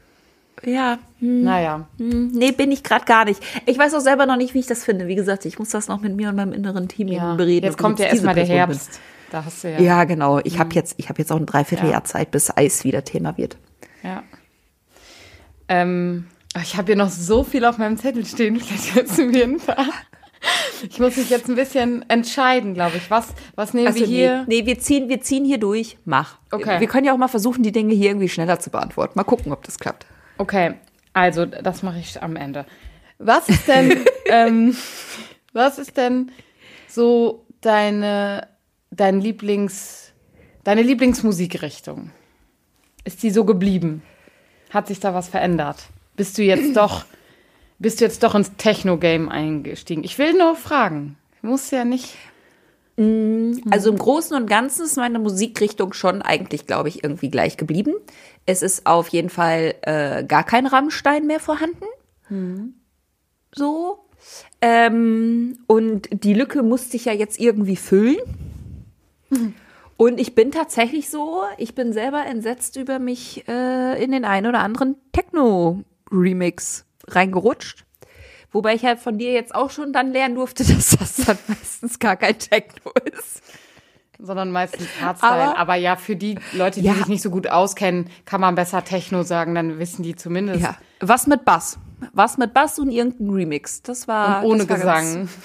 [0.65, 0.99] Ja.
[1.21, 1.87] Hm, Naja.
[1.99, 3.43] hm, nee, bin ich gerade gar nicht.
[3.67, 5.07] Ich weiß auch selber noch nicht, wie ich das finde.
[5.07, 7.35] Wie gesagt, ich muss das noch mit mir und meinem inneren Team Ja.
[7.35, 7.67] bereden.
[7.67, 8.77] Jetzt kommt ja erstmal der Person bin.
[8.77, 9.01] Herbst.
[9.31, 9.81] Da hast du ja.
[9.81, 10.41] Ja, genau.
[10.45, 12.05] Ich habe jetzt, ich habe jetzt auch ein Dreivierteljahr Ja.
[12.05, 13.57] Zeit, bis Eis wieder Thema wird.
[14.03, 14.23] Ja.
[15.69, 16.27] Ähm,
[16.61, 18.57] ich habe hier noch so viel auf meinem Zettel stehen.
[18.61, 19.87] Vielleicht jetzt wir ein paar.
[20.89, 23.11] Ich muss mich jetzt ein bisschen entscheiden, glaube ich.
[23.11, 24.45] Was, was nehmen Also wir hier?
[24.49, 25.99] Nee, nee, wir ziehen, wir ziehen hier durch.
[26.07, 26.39] Mach.
[26.51, 26.81] Okay.
[26.81, 29.13] Wir können ja auch mal versuchen, die Dinge hier irgendwie schneller zu beantworten.
[29.17, 30.07] Mal gucken, ob das klappt.
[30.41, 30.77] Okay,
[31.13, 32.65] also das mache ich am Ende.
[33.19, 34.75] Was ist denn, ähm,
[35.53, 36.33] was ist denn
[36.89, 38.49] so deine,
[38.91, 40.15] dein Lieblings,
[40.65, 42.11] deine Lieblingsmusikrichtung?
[43.05, 44.03] Ist die so geblieben?
[44.71, 45.89] Hat sich da was verändert?
[46.17, 47.05] Bist du jetzt doch,
[47.79, 50.05] bist du jetzt doch ins Techno-Game eingestiegen?
[50.05, 51.19] Ich will nur fragen.
[51.43, 52.17] Muss ja nicht.
[53.71, 57.95] Also im Großen und Ganzen ist meine Musikrichtung schon eigentlich, glaube ich, irgendwie gleich geblieben.
[58.47, 61.87] Es ist auf jeden Fall äh, gar kein Rammstein mehr vorhanden.
[63.55, 64.05] So.
[64.61, 68.19] Ähm, und die Lücke musste ich ja jetzt irgendwie füllen.
[69.97, 74.47] Und ich bin tatsächlich so, ich bin selber entsetzt über mich äh, in den einen
[74.47, 77.85] oder anderen Techno-Remix reingerutscht.
[78.53, 81.99] Wobei ich halt von dir jetzt auch schon dann lernen durfte, dass das dann meistens
[81.99, 83.43] gar kein Techno ist.
[84.19, 85.33] sondern meistens Hardstyle.
[85.33, 86.95] Aber, Aber- ja, für die Leute, die Ja.
[86.95, 90.61] sich nicht so gut auskennen, kann man besser Techno sagen, dann wissen die zumindest.
[90.63, 90.77] Ja.
[91.01, 91.79] Was mit Bass?
[92.13, 93.83] Was mit Bass und irgendein Remix.
[93.83, 94.43] Das war.
[94.45, 95.29] Und ohne war Gesang.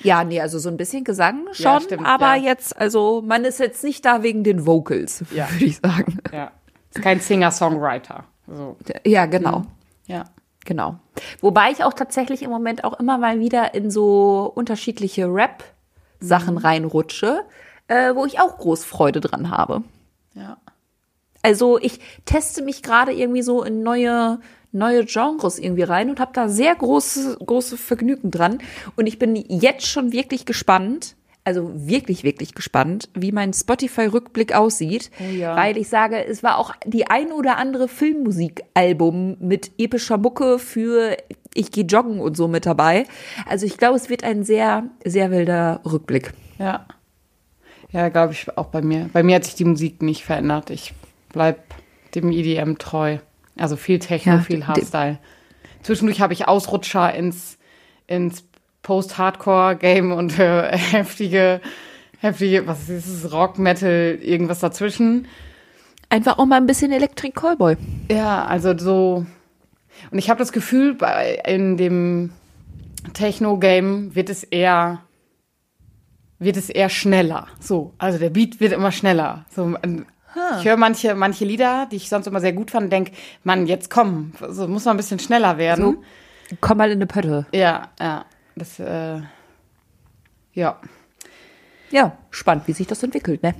[0.00, 2.44] Ja, nee, also so ein bisschen Gesang schon, stimmt, aber ja.
[2.50, 5.50] jetzt, also man ist jetzt nicht da wegen den Vocals, Ja.
[5.52, 6.18] würde ich sagen.
[6.32, 6.52] Ja.
[6.94, 8.22] Ist kein Singer-Songwriter.
[8.46, 8.76] So.
[9.04, 9.64] Ja, genau.
[10.06, 10.26] Ja.
[10.68, 10.96] Genau.
[11.40, 16.58] Wobei ich auch tatsächlich im Moment auch immer mal wieder in so unterschiedliche Rap-Sachen Mhm.
[16.60, 17.40] reinrutsche,
[17.86, 19.82] äh, wo ich auch groß Freude dran habe.
[20.34, 20.58] Ja.
[21.40, 26.32] Also ich teste mich gerade irgendwie so in neue neue Genres irgendwie rein und habe
[26.34, 28.58] da sehr große große Vergnügen dran
[28.96, 31.16] und ich bin jetzt schon wirklich gespannt,
[31.48, 35.56] also wirklich, wirklich gespannt, wie mein Spotify-Rückblick aussieht, Oh ja.
[35.56, 41.16] weil ich sage, es war auch die ein oder andere Filmmusikalbum mit epischer Mucke für
[41.54, 43.04] ich gehe joggen und so mit dabei.
[43.46, 46.32] Also ich glaube, es wird ein sehr, sehr wilder Rückblick.
[46.58, 46.86] Ja.
[47.90, 49.08] Ja, glaube ich auch bei mir.
[49.12, 50.68] Bei mir hat sich die Musik nicht verändert.
[50.70, 50.92] Ich
[51.32, 51.58] bleib
[52.14, 53.18] dem EDM treu.
[53.56, 55.18] Also viel Techno, Ja, viel Hardstyle.
[55.82, 57.56] Zwischendurch habe ich Ausrutscher ins,
[58.06, 58.44] ins
[58.88, 61.60] Post-Hardcore-Game und äh, heftige,
[62.20, 65.28] heftige, was ist es, Rock, Metal, irgendwas dazwischen.
[66.08, 67.76] Einfach auch mal ein bisschen Electric Callboy.
[68.10, 69.26] Ja, also so.
[70.10, 72.32] Und ich habe das Gefühl, bei, in dem
[73.12, 75.02] Techno-Game wird es eher
[76.38, 77.48] wird es eher schneller.
[77.60, 79.44] So, also der Beat wird immer schneller.
[79.54, 79.76] So,
[80.60, 83.10] ich höre manche manche Lieder, die ich sonst immer sehr gut fand, und denk,
[83.44, 85.84] Mann, jetzt komm, so muss man ein bisschen schneller werden.
[86.48, 86.56] So.
[86.62, 87.44] Komm mal in eine Pötte.
[87.52, 88.24] Ja, ja,
[88.58, 89.20] das äh,
[90.52, 90.80] ja.
[91.90, 93.54] Ja, spannend, wie sich das entwickelt, ne?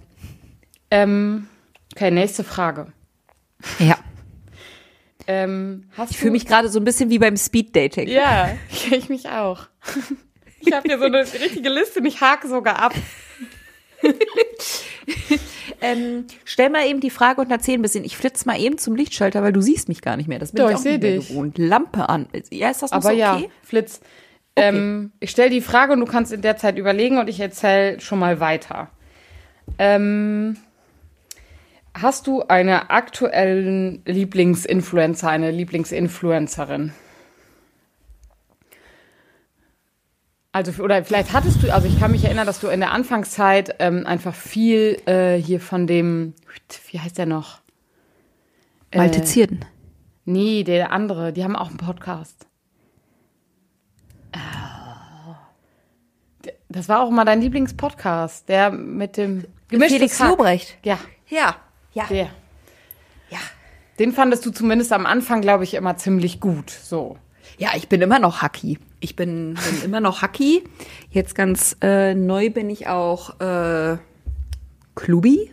[0.90, 1.48] Ähm,
[1.94, 2.92] okay, nächste Frage.
[3.78, 3.96] Ja.
[5.26, 8.08] Ähm, Ich fühle mich gerade so ein bisschen wie beim Speed-Dating.
[8.08, 8.50] Ja,
[8.90, 9.66] ich mich auch.
[10.60, 12.94] Ich habe hier so eine richtige Liste und ich hake sogar ab.
[15.80, 18.04] Ähm, stell mal eben die Frage und erzähl ein bisschen.
[18.04, 20.38] Ich flitze mal eben zum Lichtschalter, weil du siehst mich gar nicht mehr.
[20.40, 21.28] Das bin Doch, ich ich auch seh nicht dich.
[21.28, 21.56] gewohnt.
[21.56, 22.26] Lampe an.
[22.50, 23.40] Ja, ist das noch Aber so ja,
[24.58, 24.68] okay?
[24.68, 28.00] Ähm, ich stelle die Frage und du kannst in der Zeit überlegen und ich erzähle
[28.00, 28.88] schon mal weiter.
[29.78, 30.56] Ähm,
[31.94, 36.92] hast du eine aktuellen Lieblingsinfluencer, eine Lieblingsinfluencerin?
[40.52, 43.76] Also, oder vielleicht hattest du, also ich kann mich erinnern, dass du in der Anfangszeit
[43.78, 46.34] ähm, einfach viel äh, hier von dem,
[46.90, 47.60] wie heißt der noch?
[48.94, 49.64] Malte Zierden.
[50.24, 52.46] Nee, der andere, die haben auch einen Podcast.
[54.32, 55.36] Ah.
[56.44, 60.28] Der- Das war auch mal dein Lieblingspodcast, der mit dem Gemischtes Felix Hack.
[60.30, 60.76] Lobrecht.
[60.84, 60.96] Ja,
[61.28, 61.56] Ja.
[61.92, 62.04] Ja.
[62.08, 62.30] der.
[63.30, 63.38] Ja.
[63.98, 66.70] Den fandest du zumindest am Anfang, glaube ich, immer ziemlich gut.
[66.70, 67.16] So.
[67.58, 68.78] Ja, ich bin immer noch Hacky.
[69.00, 70.62] Ich bin, bin immer noch Hacky.
[71.10, 73.96] Jetzt ganz äh, neu bin ich auch äh,
[74.94, 75.52] Klubi.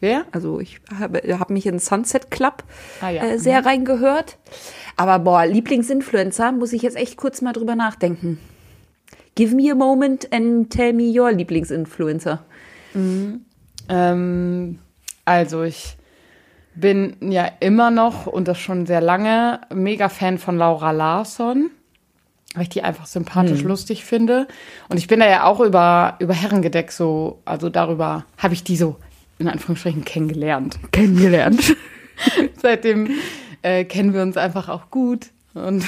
[0.00, 0.24] Wer?
[0.32, 2.64] Also ich habe hab mich in Sunset Club
[3.00, 3.22] Ah, ja.
[3.22, 4.36] äh, sehr reingehört.
[4.96, 8.40] Aber boah, Lieblingsinfluencer, muss ich jetzt echt kurz mal drüber nachdenken.
[9.36, 12.44] Give me a moment and tell me your Lieblingsinfluencer.
[13.88, 14.78] Ähm,
[15.24, 15.96] also ich
[16.74, 21.70] bin ja immer noch und das schon sehr lange mega Fan von Laura Larsson,
[22.54, 24.48] weil ich die einfach sympathisch lustig finde.
[24.88, 28.76] Und ich bin da ja auch über, über Herrengedeck so, also darüber habe ich die
[28.76, 28.96] so
[29.38, 30.78] in Anführungsstrichen kennengelernt.
[30.92, 31.76] Kennengelernt.
[32.62, 33.10] Seitdem
[33.62, 35.26] äh, kennen wir uns einfach auch gut.
[35.52, 35.84] Und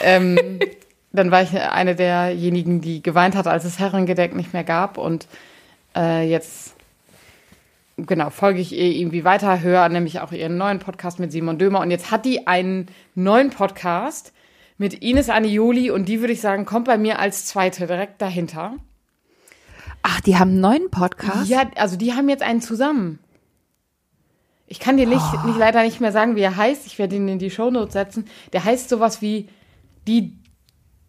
[0.00, 0.38] ähm,
[1.12, 4.98] dann war ich eine derjenigen, die geweint hat, als es Herrengedeck nicht mehr gab.
[4.98, 5.26] Und
[5.96, 6.74] äh, jetzt,
[7.96, 11.80] genau, folge ich ihr irgendwie weiter, höre nämlich auch ihren neuen Podcast mit Simon Dömer.
[11.80, 14.32] Und jetzt hat die einen neuen Podcast
[14.76, 18.74] mit Ines Anioli und die würde ich sagen, kommt bei mir als zweite direkt dahinter.
[20.02, 21.48] Ach, die haben einen neuen Podcast?
[21.48, 23.18] Ja, also die haben jetzt einen zusammen.
[24.68, 26.86] Ich kann dir nicht, nicht leider nicht mehr sagen, wie er heißt.
[26.86, 28.26] Ich werde ihn in die Shownotes setzen.
[28.52, 29.48] Der heißt sowas wie
[30.06, 30.37] die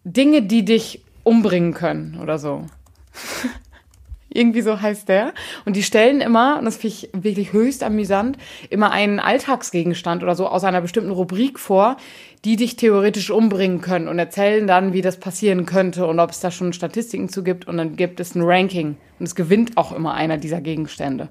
[0.04, 2.66] Dinge, die dich umbringen können oder so.
[4.32, 5.34] Irgendwie so heißt der.
[5.64, 8.38] Und die stellen immer, und das finde ich wirklich höchst amüsant,
[8.70, 11.96] immer einen Alltagsgegenstand oder so aus einer bestimmten Rubrik vor,
[12.44, 16.38] die dich theoretisch umbringen können und erzählen dann, wie das passieren könnte und ob es
[16.38, 17.66] da schon Statistiken zu gibt.
[17.66, 18.96] Und dann gibt es ein Ranking.
[19.18, 21.28] Und es gewinnt auch immer einer dieser Gegenstände.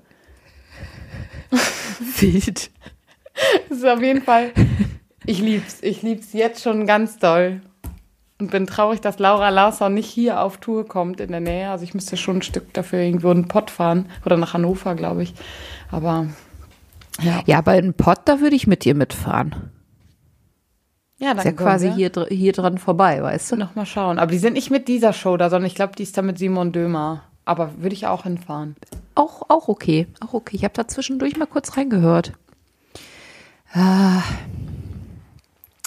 [2.20, 2.70] Wild.
[3.70, 4.52] Das ist auf jeden Fall.
[5.26, 5.78] Ich lieb's.
[5.82, 7.62] Ich lieb's jetzt schon ganz doll.
[8.40, 11.70] Und bin traurig, dass Laura Larsson nicht hier auf Tour kommt in der Nähe.
[11.70, 14.06] Also ich müsste schon ein Stück dafür irgendwo einen Pott fahren.
[14.26, 15.34] Oder nach Hannover, glaube ich.
[15.92, 16.28] Aber
[17.22, 17.42] ja.
[17.46, 19.72] Ja, aber in Pott, da würde ich mit dir mitfahren.
[21.18, 23.56] Ja, dann Ist ja quasi hier, hier dran vorbei, weißt du?
[23.58, 24.20] Noch mal schauen.
[24.20, 26.38] Aber die sind nicht mit dieser Show da, sondern ich glaube, die ist da mit
[26.38, 27.24] Simon Dömer.
[27.44, 28.78] Aber würde ich auch hinfahren.
[29.16, 30.08] Auch, auch okay.
[30.22, 30.56] Auch okay.
[30.56, 32.34] Ich habe da zwischendurch mal kurz reingehört.
[33.74, 34.22] Ah.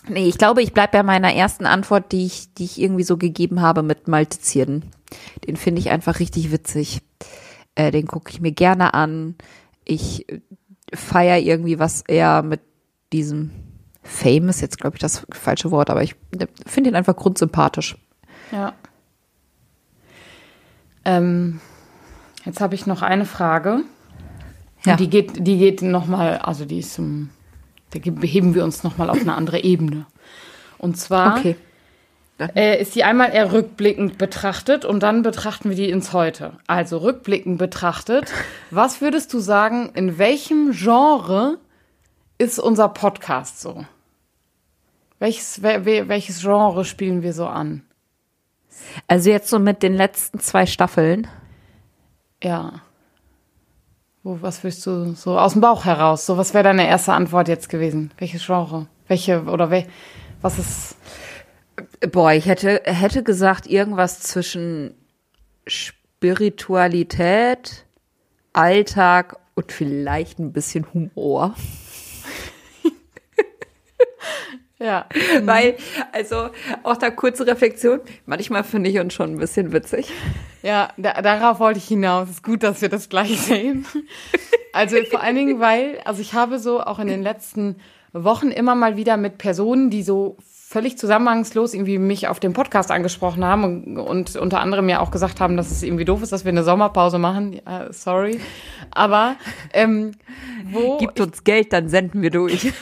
[0.09, 3.17] Nee, ich glaube, ich bleibe bei meiner ersten Antwort, die ich, die ich irgendwie so
[3.17, 4.85] gegeben habe mit Malte Zierden.
[5.47, 7.03] Den finde ich einfach richtig witzig.
[7.75, 9.37] Äh, den gucke ich mir gerne an.
[9.85, 10.27] Ich
[10.93, 12.61] feiere irgendwie, was er mit
[13.13, 13.51] diesem
[14.03, 16.17] Fame ist jetzt, glaube ich, das falsche Wort, aber ich
[16.67, 17.97] finde ihn einfach grundsympathisch.
[18.51, 18.75] Ja.
[21.05, 21.61] Ähm,
[22.45, 23.83] jetzt habe ich noch eine Frage.
[24.85, 24.97] Ja.
[24.97, 27.31] Die geht, die geht noch mal, also die ist, um,
[27.93, 30.07] da beheben wir uns noch mal auf eine andere Ebene.
[30.79, 31.57] Und zwar, Okay.
[32.57, 36.55] Äh, ist die einmal eher rückblickend betrachtet und dann betrachten wir die ins Heute.
[36.67, 38.33] Also rückblickend betrachtet,
[38.71, 41.59] was würdest du sagen, in welchem Genre
[42.39, 43.85] ist unser Podcast so?
[45.21, 47.83] Welches, welches Genre spielen wir so an?
[49.07, 51.29] Also jetzt so mit den letzten zwei Staffeln.
[52.43, 52.83] Ja.
[54.25, 56.27] Wo, was willst du so aus dem Bauch heraus?
[56.27, 58.13] So, was wäre deine erste Antwort jetzt gewesen?
[58.19, 58.87] Welches Genre?
[59.09, 59.85] Welche oder we,
[60.41, 60.97] was ist?
[62.13, 64.95] Boah, ich hätte, hätte gesagt, irgendwas zwischen
[65.67, 67.85] Spiritualität,
[68.53, 71.57] Alltag und vielleicht ein bisschen Humor.
[74.83, 75.07] Ja.
[75.43, 75.77] Weil,
[76.13, 76.49] also
[76.83, 80.11] auch da kurze Reflexion, manchmal finde ich uns schon ein bisschen witzig.
[80.63, 82.29] Ja, da, darauf wollte ich hinaus.
[82.29, 83.87] Es ist gut, dass wir das gleich sehen.
[84.73, 87.77] Also vor allen Dingen, weil, also ich habe so auch in den letzten
[88.13, 90.37] Wochen immer mal wieder mit Personen, die so
[90.73, 95.11] völlig zusammenhangslos irgendwie mich auf dem Podcast angesprochen haben und, und, unter anderem ja auch
[95.11, 97.53] gesagt haben, dass es irgendwie doof ist, dass wir eine Sommerpause machen.
[97.53, 98.41] Ja, sorry.
[98.91, 99.37] Aber
[99.75, 100.13] ähm,
[100.71, 100.97] wo.
[101.03, 102.73] Gibt uns Geld, dann senden wir durch.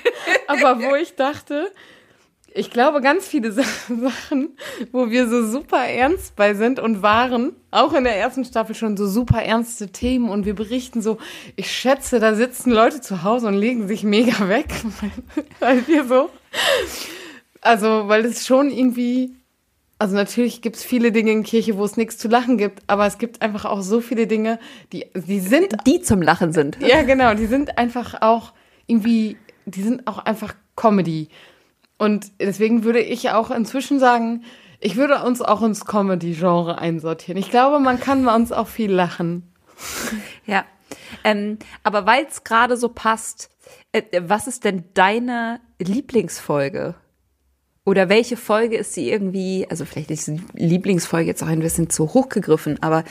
[0.46, 1.72] aber wo ich dachte,
[2.54, 4.56] ich glaube, ganz viele Sachen,
[4.92, 8.96] wo wir so super ernst bei sind und waren, auch in der ersten Staffel schon
[8.96, 11.18] so super ernste Themen und wir berichten so,
[11.56, 14.68] ich schätze, da sitzen Leute zu Hause und legen sich mega weg,
[15.58, 16.30] weil wir so,
[17.60, 19.34] also, weil es schon irgendwie,
[19.98, 23.06] also natürlich gibt es viele Dinge in Kirche, wo es nichts zu lachen gibt, aber
[23.06, 24.58] es gibt einfach auch so viele Dinge,
[24.92, 25.76] die, die sind.
[25.86, 26.78] Die zum Lachen sind.
[26.80, 28.52] Ja, genau, die sind einfach auch
[28.86, 29.36] irgendwie
[29.70, 31.28] die sind auch einfach Comedy.
[31.98, 34.44] Und deswegen würde ich auch inzwischen sagen,
[34.80, 37.38] ich würde uns auch ins Comedy-Genre einsortieren.
[37.38, 39.52] Ich glaube, man kann bei uns auch viel lachen.
[40.46, 40.64] Ja.
[41.22, 43.50] Ähm, aber weil es gerade so passt,
[43.92, 46.94] äh, was ist denn deine Lieblingsfolge?
[47.84, 51.88] Oder welche Folge ist sie irgendwie, also vielleicht ist die Lieblingsfolge jetzt auch ein bisschen
[51.88, 53.04] zu hoch gegriffen, aber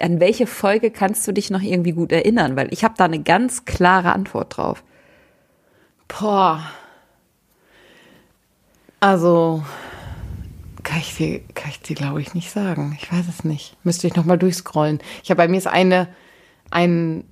[0.00, 2.56] an welche Folge kannst du dich noch irgendwie gut erinnern?
[2.56, 4.82] Weil ich habe da eine ganz klare Antwort drauf.
[6.08, 6.62] Boah.
[9.00, 9.62] Also,
[10.82, 12.96] kann ich dir, kann ich dir glaube ich nicht sagen.
[13.00, 13.76] Ich weiß es nicht.
[13.84, 15.00] Müsste ich nochmal durchscrollen.
[15.22, 16.08] Ich habe bei mir ist eine,
[16.70, 17.24] ein,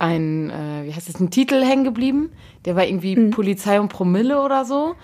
[0.00, 2.32] ein, äh, wie heißt es, ein Titel hängen geblieben.
[2.64, 3.30] Der war irgendwie hm.
[3.30, 4.96] Polizei und Promille oder so.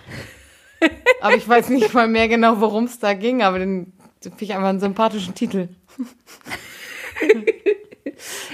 [1.20, 3.92] aber ich weiß nicht mal mehr genau, worum es da ging, aber den,
[4.24, 5.68] den finde ich einfach einen sympathischen Titel.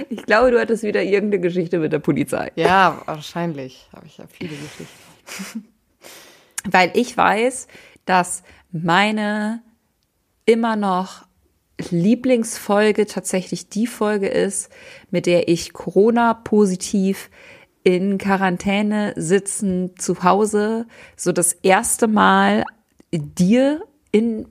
[0.08, 2.50] Ich glaube, du hattest wieder irgendeine Geschichte mit der Polizei.
[2.56, 5.68] Ja, wahrscheinlich habe ich ja viele Geschichten.
[6.70, 7.68] Weil ich weiß,
[8.04, 9.62] dass meine
[10.44, 11.24] immer noch
[11.90, 14.70] Lieblingsfolge tatsächlich die Folge ist,
[15.10, 17.30] mit der ich Corona-positiv
[17.84, 22.64] in Quarantäne sitzen zu Hause so das erste Mal
[23.12, 23.82] dir
[24.12, 24.46] in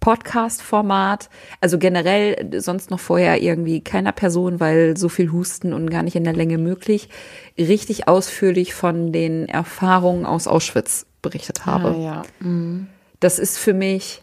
[0.00, 1.30] Podcast-Format,
[1.60, 6.16] also generell sonst noch vorher irgendwie keiner Person, weil so viel Husten und gar nicht
[6.16, 7.08] in der Länge möglich,
[7.56, 11.94] richtig ausführlich von den Erfahrungen aus Auschwitz berichtet habe.
[11.96, 12.22] Ah, ja.
[12.40, 12.88] Mhm.
[13.20, 14.21] Das ist für mich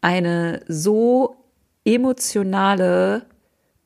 [0.00, 1.36] eine so
[1.84, 3.26] emotionale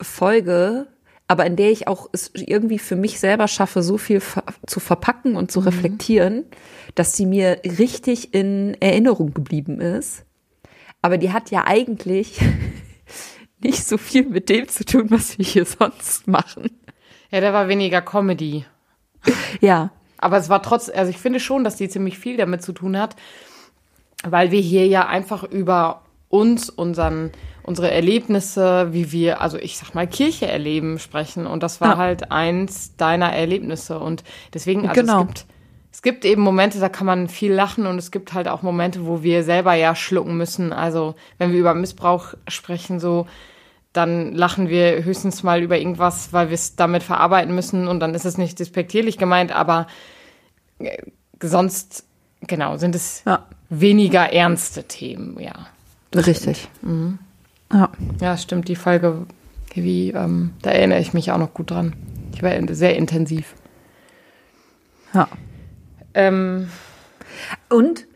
[0.01, 0.87] Folge,
[1.29, 4.21] aber in der ich auch es irgendwie für mich selber schaffe, so viel
[4.67, 5.67] zu verpacken und zu mhm.
[5.69, 6.45] reflektieren,
[6.95, 10.25] dass sie mir richtig in Erinnerung geblieben ist
[11.05, 12.41] aber die hat ja eigentlich
[13.61, 16.71] nicht so viel mit dem zu tun, was wir hier sonst machen.
[17.31, 18.65] Ja, da war weniger Comedy.
[19.61, 19.91] Ja.
[20.17, 22.99] Aber es war trotz, also ich finde schon, dass die ziemlich viel damit zu tun
[22.99, 23.17] hat,
[24.23, 26.04] weil wir hier ja einfach über
[26.35, 27.31] uns, unseren,
[27.63, 31.47] unsere Erlebnisse, wie wir, also ich sag mal, Kirche erleben, sprechen.
[31.47, 31.97] Und das war ja.
[31.97, 33.99] halt eins deiner Erlebnisse.
[34.01, 35.21] Und deswegen, also genau.
[35.21, 35.47] es gibt
[35.93, 39.07] es gibt eben Momente, da kann man viel lachen und es gibt halt auch Momente,
[39.07, 40.73] wo wir selber ja schlucken müssen.
[40.73, 43.29] Also wenn wir über Missbrauch sprechen, so,
[43.93, 48.13] dann lachen wir höchstens mal über irgendwas, weil wir es damit verarbeiten müssen und dann
[48.13, 49.87] ist es nicht despektierlich gemeint, aber
[50.81, 50.99] äh,
[51.41, 52.05] sonst,
[52.41, 53.47] genau, sind es ja.
[53.69, 55.69] weniger ernste Themen, ja.
[56.15, 56.69] Richtig.
[56.83, 57.19] Mhm.
[57.73, 57.91] Ja.
[58.21, 59.27] ja, stimmt, die Folge,
[59.75, 61.95] wie, ähm, da erinnere ich mich auch noch gut dran.
[62.37, 63.55] Die war sehr intensiv.
[65.13, 65.29] Ja.
[66.15, 66.69] Ähm,
[67.75, 68.07] und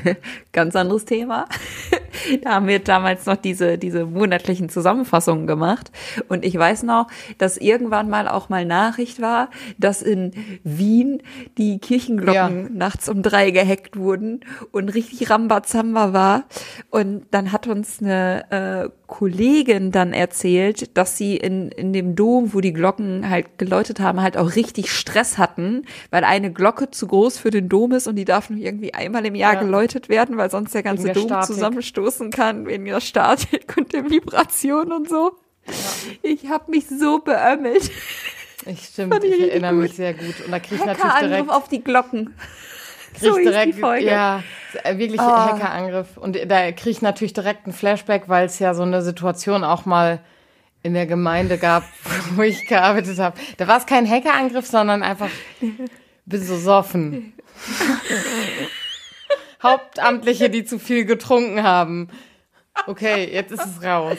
[0.52, 1.46] ganz anderes Thema.
[2.42, 5.90] da haben wir damals noch diese, diese monatlichen Zusammenfassungen gemacht.
[6.28, 7.08] Und ich weiß noch,
[7.38, 11.22] dass irgendwann mal auch mal Nachricht war, dass in Wien
[11.58, 12.68] die Kirchenglocken ja.
[12.70, 14.40] nachts um drei gehackt wurden
[14.70, 16.44] und richtig Rambazamba war.
[16.90, 22.52] Und dann hat uns eine äh, Kollegin dann erzählt, dass sie in, in dem Dom,
[22.52, 27.06] wo die Glocken halt geläutet haben, halt auch richtig Stress hatten, weil eine Glocke zu
[27.06, 29.60] groß für den Dom ist und die darf nur irgendwie einmal im Jahr ja.
[29.60, 34.92] geläutet werden, weil sonst der ganze Dom zusammenstoßen kann wegen der Statik und der Vibration
[34.92, 35.32] und so.
[35.66, 35.72] Ja.
[36.22, 37.90] Ich habe mich so beömmelt.
[38.66, 40.34] Ich stimmt, ich, ich erinnere mich sehr gut.
[40.44, 42.34] Und da kriege ich natürlich direkt auf die Glocken.
[43.14, 44.06] Krieg so direkt, die Folge.
[44.06, 44.42] Ja,
[44.92, 45.24] wirklich oh.
[45.24, 46.16] Hackerangriff.
[46.16, 49.84] Und da kriege ich natürlich direkt einen Flashback, weil es ja so eine Situation auch
[49.86, 50.20] mal
[50.82, 51.84] in der Gemeinde gab,
[52.34, 53.38] wo ich gearbeitet habe.
[53.56, 55.30] Da war es kein Hackerangriff, sondern einfach
[56.26, 57.32] besoffen.
[59.62, 62.08] Hauptamtliche, die zu viel getrunken haben.
[62.86, 64.18] Okay, jetzt ist es raus.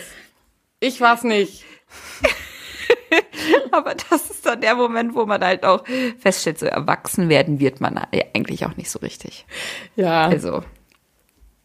[0.80, 1.66] Ich war's nicht.
[3.72, 5.84] Aber das ist dann der Moment, wo man halt auch
[6.20, 9.46] feststellt, so erwachsen werden wird man eigentlich auch nicht so richtig.
[9.96, 10.28] Ja.
[10.28, 10.64] Also.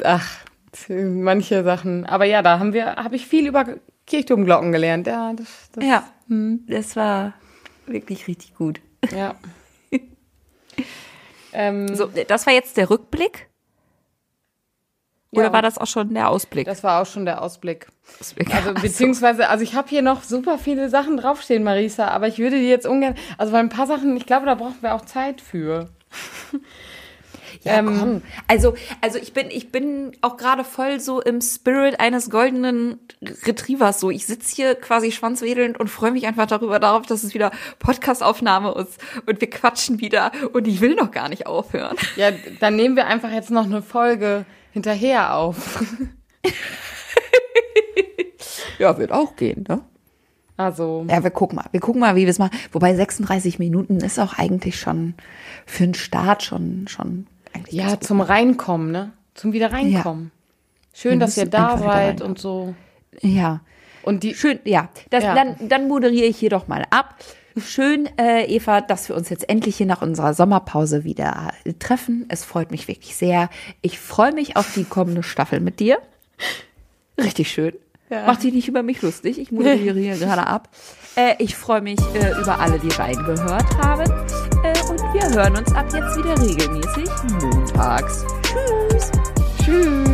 [0.03, 0.45] Ach,
[0.89, 2.07] manche Sachen.
[2.07, 3.67] Aber ja, da haben wir, habe ich viel über
[4.07, 5.07] Kirchturmglocken gelernt.
[5.07, 6.65] Ja, das, das, ja, hm.
[6.69, 7.35] das war
[7.87, 8.81] wirklich richtig gut.
[9.15, 9.35] Ja.
[11.53, 13.49] ähm, so, das war jetzt der Rückblick.
[15.35, 16.67] Oder ja, war das auch schon der Ausblick?
[16.67, 17.87] Das war auch schon der Ausblick.
[18.21, 18.55] Ausblick.
[18.55, 22.59] Also beziehungsweise, also ich habe hier noch super viele Sachen draufstehen, Marisa, aber ich würde
[22.59, 25.41] die jetzt ungern, also bei ein paar Sachen, ich glaube, da brauchen wir auch Zeit
[25.41, 25.89] für.
[27.63, 28.23] Ja, ähm, komm.
[28.47, 34.01] Also, also ich bin, ich bin auch gerade voll so im Spirit eines goldenen Retrievers.
[34.01, 37.51] So, ich sitze hier quasi schwanzwedelnd und freue mich einfach darüber darauf, dass es wieder
[37.79, 41.97] Podcastaufnahme ist und wir quatschen wieder und ich will noch gar nicht aufhören.
[42.17, 42.31] Ja,
[42.61, 44.45] dann nehmen wir einfach jetzt noch eine Folge
[44.75, 45.83] hinterher auf.
[48.79, 49.81] ja, wird auch gehen, ne?
[50.57, 51.07] Also.
[51.09, 51.67] Ja, wir gucken mal.
[51.71, 52.57] Wir gucken mal, wie wir es machen.
[52.73, 55.15] Wobei 36 Minuten ist auch eigentlich schon
[55.65, 57.75] für einen Start schon, schon eigentlich.
[57.75, 59.13] Ja, zum Reinkommen, ne?
[59.35, 60.33] Zum wieder reinkommen.
[60.35, 60.91] Ja.
[60.93, 62.75] Schön, dass ihr da seid und so.
[63.21, 63.61] Ja.
[64.03, 64.35] Und die.
[64.35, 64.89] Schön, ja.
[65.11, 65.35] Das, ja.
[65.35, 67.17] Dann, dann moderiere ich hier doch mal ab.
[67.57, 72.27] Schön, äh, Eva, dass wir uns jetzt endlich hier nach unserer Sommerpause wieder treffen.
[72.29, 73.49] Es freut mich wirklich sehr.
[73.81, 75.99] Ich freue mich auf die kommende Staffel mit dir.
[77.17, 77.75] Richtig schön.
[78.11, 78.25] Ja.
[78.27, 79.39] Mach dich nicht über mich lustig.
[79.39, 80.69] Ich moderiere hier gerade ab.
[81.17, 84.11] Äh, ich freue mich äh, über alle, die reingehört haben.
[84.65, 87.09] Äh, und wir hören uns ab jetzt wieder regelmäßig
[87.41, 88.25] montags.
[88.43, 89.13] Tschüss.
[89.65, 90.14] Tschüss.